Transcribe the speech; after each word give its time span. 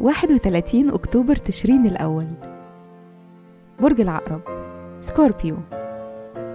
واحد 0.00 0.32
وثلاثين 0.32 0.90
أكتوبر 0.90 1.36
تشرين 1.36 1.86
الأول. 1.86 2.26
برج 3.80 4.00
العقرب 4.00 4.40
Scorpio. 5.00 5.56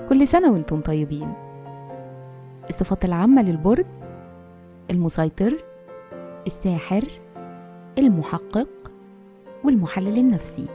كل 0.09 0.27
سنة 0.27 0.51
وأنتم 0.51 0.81
طيبين. 0.81 1.31
الصفات 2.69 3.05
العامة 3.05 3.41
للبرج 3.41 3.85
المسيطر 4.91 5.57
الساحر 6.47 7.03
المحقق 7.97 8.69
والمحلل 9.63 10.17
النفسي. 10.17 10.67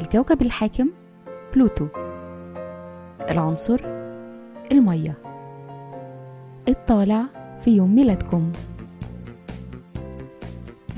الكوكب 0.00 0.42
الحاكم 0.42 0.90
بلوتو. 1.54 1.86
العنصر 3.30 3.93
المية. 4.72 5.18
الطالع 6.68 7.22
في 7.64 7.70
يوم 7.76 7.94
ميلادكم. 7.94 8.52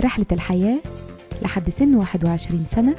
رحلة 0.00 0.26
الحياة 0.32 0.78
لحد 1.42 1.70
سن 1.70 1.94
21 1.94 2.64
سنة 2.64 2.96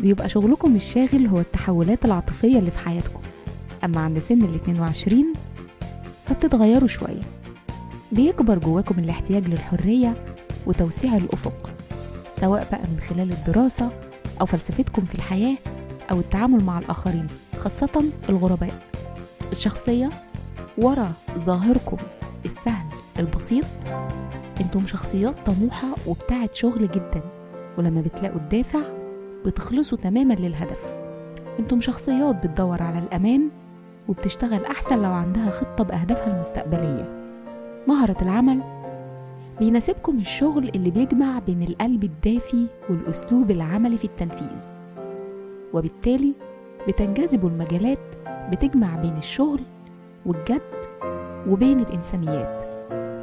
بيبقى 0.00 0.28
شغلكم 0.28 0.76
الشاغل 0.76 1.26
هو 1.26 1.40
التحولات 1.40 2.04
العاطفية 2.04 2.58
اللي 2.58 2.70
في 2.70 2.78
حياتكم. 2.78 3.20
أما 3.84 4.00
عند 4.00 4.18
سن 4.18 4.44
ال 4.44 4.54
22 4.54 5.32
فبتتغيروا 6.24 6.88
شوية. 6.88 7.22
بيكبر 8.12 8.58
جواكم 8.58 8.98
الاحتياج 8.98 9.48
للحرية 9.48 10.24
وتوسيع 10.66 11.16
الأفق 11.16 11.72
سواء 12.40 12.66
بقى 12.72 12.82
من 12.92 13.00
خلال 13.00 13.32
الدراسة 13.32 13.90
أو 14.40 14.46
فلسفتكم 14.46 15.04
في 15.04 15.14
الحياة 15.14 15.56
أو 16.10 16.20
التعامل 16.20 16.64
مع 16.64 16.78
الآخرين 16.78 17.26
خاصة 17.58 18.04
الغرباء. 18.28 18.91
الشخصية 19.52 20.10
ورا 20.78 21.12
ظاهركم 21.38 21.96
السهل 22.44 22.86
البسيط. 23.18 23.64
أنتم 24.60 24.86
شخصيات 24.86 25.34
طموحة 25.46 25.88
وبتاعت 26.06 26.54
شغل 26.54 26.90
جدا 26.90 27.22
ولما 27.78 28.00
بتلاقوا 28.00 28.36
الدافع 28.36 28.80
بتخلصوا 29.46 29.98
تماما 29.98 30.34
للهدف. 30.34 30.94
أنتم 31.58 31.80
شخصيات 31.80 32.36
بتدور 32.46 32.82
على 32.82 32.98
الأمان 32.98 33.50
وبتشتغل 34.08 34.64
أحسن 34.64 35.02
لو 35.02 35.12
عندها 35.12 35.50
خطة 35.50 35.84
بأهدافها 35.84 36.34
المستقبلية. 36.34 37.22
مهرة 37.88 38.16
العمل 38.22 38.62
بيناسبكم 39.60 40.18
الشغل 40.18 40.68
اللي 40.74 40.90
بيجمع 40.90 41.38
بين 41.38 41.62
القلب 41.62 42.04
الدافي 42.04 42.66
والأسلوب 42.90 43.50
العملي 43.50 43.98
في 43.98 44.04
التنفيذ 44.04 44.76
وبالتالي 45.74 46.34
بتنجذبوا 46.88 47.50
المجالات 47.50 48.21
بتجمع 48.50 48.96
بين 48.96 49.16
الشغل 49.16 49.60
والجد 50.26 50.62
وبين 51.48 51.80
الإنسانيات 51.80 52.64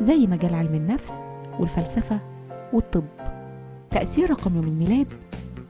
زي 0.03 0.27
مجال 0.27 0.53
علم 0.53 0.73
النفس 0.75 1.27
والفلسفة 1.59 2.19
والطب. 2.73 3.03
تأثير 3.89 4.29
رقم 4.29 4.55
يوم 4.55 4.67
الميلاد 4.67 5.23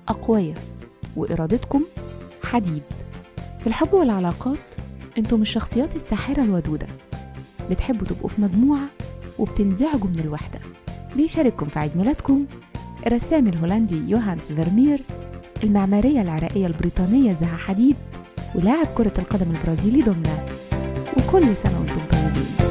أقوياء 0.07 0.57
وإرادتكم 1.15 1.83
حديد. 2.43 2.83
في 3.59 3.67
الحب 3.67 3.93
والعلاقات 3.93 4.75
أنتم 5.17 5.41
الشخصيات 5.41 5.95
الساحرة 5.95 6.43
الودودة. 6.43 6.87
بتحبوا 7.71 8.07
تبقوا 8.07 8.29
في 8.29 8.41
مجموعة 8.41 8.85
وبتنزعجوا 9.39 10.07
من 10.09 10.19
الوحدة. 10.19 10.59
بيشارككم 11.15 11.65
في 11.65 11.79
عيد 11.79 11.97
ميلادكم 11.97 12.45
الرسام 13.07 13.47
الهولندي 13.47 14.09
يوهانس 14.09 14.51
فيرمير 14.51 15.01
المعمارية 15.63 16.21
العراقية 16.21 16.67
البريطانية 16.67 17.33
زها 17.33 17.57
حديد. 17.57 17.95
ولاعب 18.55 18.87
كرة 18.95 19.13
القدم 19.19 19.51
البرازيلي 19.51 20.01
دومنا. 20.01 20.45
وكل 21.17 21.55
سنة 21.55 21.79
وأنتم 21.79 22.01
طيبين. 22.11 22.68